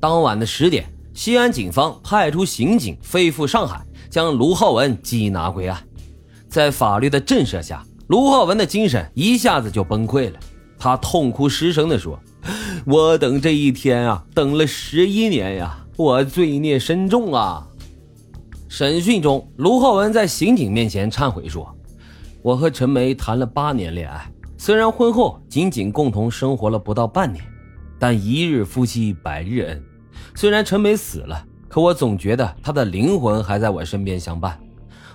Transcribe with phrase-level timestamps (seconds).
[0.00, 5.78] 当晚的十点，西安警方派出刑警飞赴上海，将卢浩文缉拿归案。
[6.48, 10.40] 在法律的震慑下，卢浩文的精神一下子就崩溃了。
[10.78, 12.18] 他痛哭失声地说
[12.86, 17.68] ：“我等这一天啊，等了十一年呀，我罪孽深重啊！”
[18.66, 21.76] 审讯中，卢浩文在刑警面前忏悔说
[22.40, 27.44] ：“我和陈梅谈了八年恋爱，虽然婚后仅仅共同生活了不到半年，
[27.98, 29.84] 但一日夫妻百日恩。
[30.34, 34.58] 虽然陈梅死了，可我总觉得她的灵魂还在我身边相伴。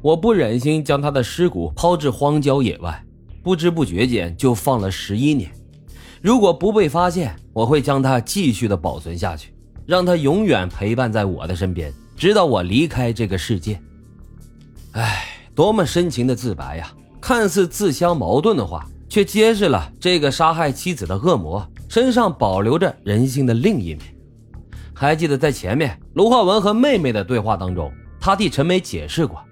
[0.00, 3.02] 我不忍心将她的尸骨抛至荒郊野外。”
[3.42, 5.50] 不知不觉间就放了十一年，
[6.20, 9.52] 如果不被发现，我会将它继续的保存下去，
[9.84, 13.80] 让它永远陪伴在我的身边，直到我离开这个世界。
[14.92, 15.24] 唉，
[15.56, 16.92] 多么深情的自白呀！
[17.20, 23.98] 看似自相矛盾的话，却揭示了这个杀害妻子的恶魔身上保留着人性的另一面。
[25.06, 29.42] 还记得在前面卢浩文和妹妹的对话当中，他替陈梅解释过，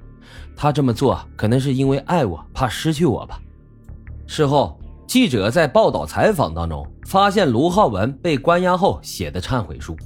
[0.56, 3.40] 他这么做可能是因为爱我，怕失去我吧。
[4.26, 9.96] 事后，记者在报道采访当中发现卢浩文被关押后写的忏悔书。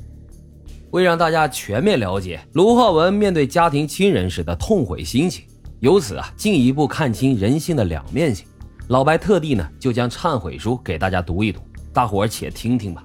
[0.92, 5.44] 为让大家全面了解卢浩文面对家庭亲人时的痛悔心情，
[5.80, 8.46] 由此啊进一步看清人性的两面性，
[8.88, 11.60] 老白特地呢就将忏悔书给大家读一读，
[11.92, 13.02] 大伙儿且听听吧。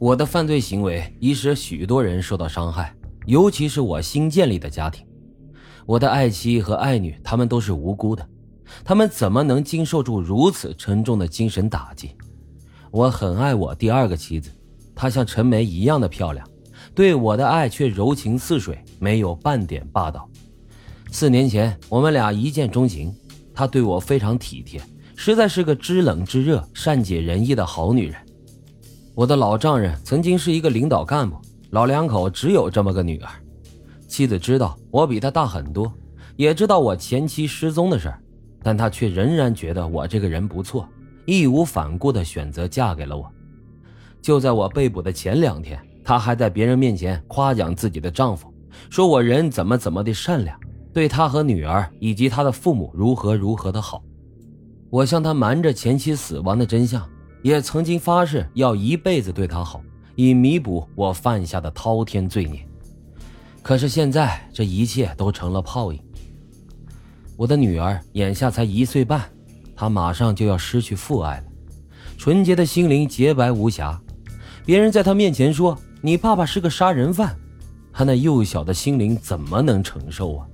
[0.00, 5.06] 我的犯罪行为已使许多人受到伤害，尤其是我新建立的家庭，
[5.84, 8.26] 我的爱妻和爱女，他们都是无辜的。
[8.82, 12.16] 他们怎么能经受住如此沉重的精神打击？
[12.90, 14.50] 我很爱我第二个妻子，
[14.94, 16.48] 她像陈梅一样的漂亮，
[16.94, 20.26] 对我的爱却柔情似水，没有半点霸道。
[21.12, 23.14] 四年前，我们俩一见钟情，
[23.52, 24.80] 她对我非常体贴，
[25.14, 28.16] 实在是个知冷知热、善解人意的好女人。
[29.14, 31.36] 我的老丈人曾经是一个领导干部，
[31.70, 33.30] 老两口只有这么个女儿。
[34.06, 35.92] 妻子知道我比她大很多，
[36.36, 38.22] 也知道我前妻失踪的事儿。
[38.62, 40.88] 但她却仍然觉得我这个人不错，
[41.26, 43.30] 义无反顾地选择嫁给了我。
[44.22, 48.52] 就在我被捕的前两天，她还在别人面前夸奖自己的丈夫，
[48.90, 50.58] 说我人怎么怎么的善良，
[50.92, 54.02] 对她和女儿以及她的父母如何如何的好。
[54.90, 57.02] 我向她瞒着前妻死亡的真相，
[57.42, 59.82] 也曾经发誓要一辈子对她好，
[60.14, 62.66] 以弥补我犯下的滔天罪孽。
[63.62, 66.00] 可是现在，这一切都成了泡影。
[67.36, 69.30] 我的女儿眼下才一岁半，
[69.74, 71.44] 她马上就要失去父爱了。
[72.18, 73.98] 纯洁的心灵洁白无瑕，
[74.64, 77.34] 别人在她面前说你爸爸是个杀人犯，
[77.92, 80.46] 她那幼小的心灵怎么能承受啊？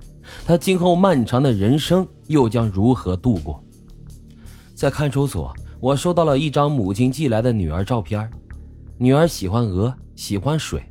[0.45, 3.63] 她今后漫长的人生又将如何度过？
[4.75, 5.53] 在看守所，
[5.87, 8.29] 我收到了一张母亲寄来的女儿照片，
[8.99, 10.83] 女儿喜欢鹅，喜欢水，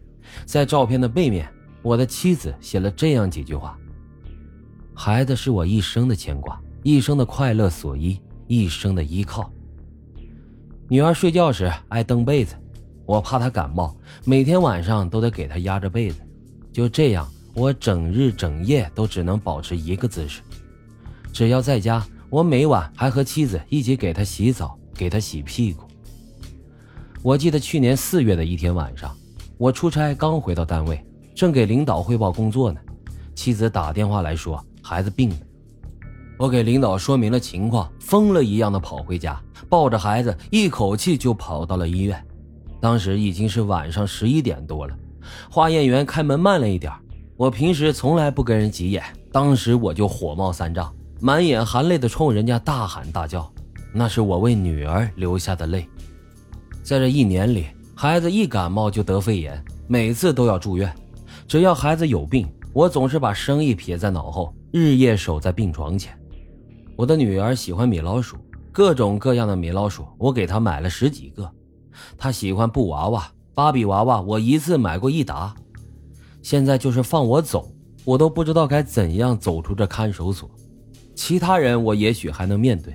[0.46, 1.52] 在照片的背面，
[1.82, 3.78] 我的妻子写了这样几句话。
[4.94, 8.18] 孩子是我一生的牵挂，一生的快乐所依，
[8.48, 9.52] 一生的依靠。
[10.88, 12.56] 女儿睡觉时爱蹬被子，
[13.06, 16.22] 我怕她感冒，每天晚上都得给她压着被子。
[16.72, 20.42] 就这样，我整日整夜都只能保持一个姿势。
[21.34, 25.84] 只要在家，我每晚还和妻子一起给她洗澡，给他洗屁股。
[27.22, 29.16] 我记得去年四月的一天晚上，
[29.58, 31.04] 我出差刚回到单位，
[31.36, 32.80] 正给领导汇报工作呢，
[33.36, 34.64] 妻子打电话来说。
[34.82, 35.38] 孩子病了，
[36.38, 42.24] 我给领导说明了情况，疯了一样的跑回家，抱着孩子，一口气就跑到了医院。
[42.80, 44.96] 当时已经是晚上十一点多了，
[45.50, 46.94] 化验员开门慢了一点。
[47.36, 53.52] 我平时从来不跟人急眼，当时我就火冒三丈，满眼含泪的冲人家大喊大叫，
[53.98, 55.88] 那是我为女儿流下的泪。
[56.84, 60.94] 在这一年里，孩子一感冒就得肺炎，每次都要住院。
[61.48, 64.54] 只要孩子有病，我总是把生意撇在脑后。
[64.70, 66.14] 日夜守在病床前，
[66.98, 68.36] 我的女儿喜欢米老鼠，
[68.74, 71.50] 各种各样的米老鼠，我给她买了十几个。
[72.18, 75.56] 她喜欢布娃娃、芭比娃娃，我一次买过一打。
[76.42, 77.72] 现在就是放我走，
[78.04, 80.52] 我都不知道该怎样走出这看守所。
[81.16, 82.94] 其他人我也许还能面对，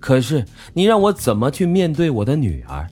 [0.00, 2.86] 可是你让我怎么去面对我的女儿？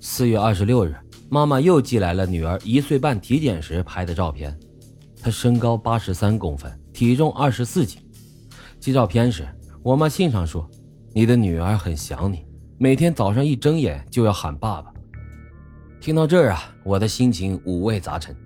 [0.00, 0.94] 四月二十六日，
[1.28, 4.58] 妈妈又寄来了女儿一岁半体检时拍的照片，
[5.22, 6.70] 她身高八十三公分。
[6.92, 8.00] 体重二十四斤，
[8.78, 9.44] 寄照片时，
[9.82, 10.70] 我妈信上说
[11.12, 12.46] ：“你的女儿很想你，
[12.78, 14.92] 每天早上一睁眼就要喊爸爸。”
[16.00, 18.36] 听到这儿啊，我的心情五味杂陈。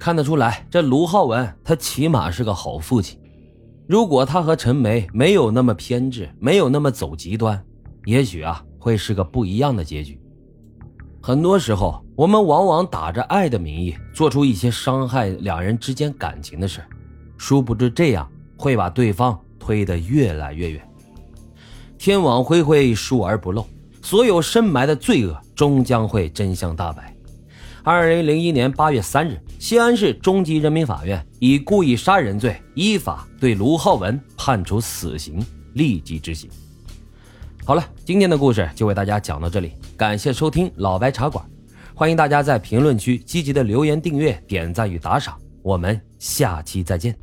[0.00, 3.20] 看得出来，这卢浩文他起码是个好父亲。
[3.92, 7.62] 如果他和陈梅没有那么偏执，没有那么走极端，
[8.06, 10.18] 也许啊会是个不一样的结局。
[11.20, 16.80] 很多时候，我们往往打着爱的名义，做出一些伤害两人之间感情的事，
[17.36, 20.88] 殊不知这样会把对方推得越来越远。
[21.98, 23.66] 天网恢恢，疏而不漏，
[24.00, 27.14] 所有深埋的罪恶终将会真相大白。
[27.82, 35.38] 二零零一年八月三日，西安市中级人民法院以故意杀人罪依法对卢浩文判处死刑，
[35.74, 36.50] 立即执行。
[37.64, 41.48] 好了，今天的故事就为大家讲到这里，感谢收听老白茶馆，
[41.94, 47.16] 欢迎大家在评论区积极的留言、订阅、点赞与打赏，我们下期再见。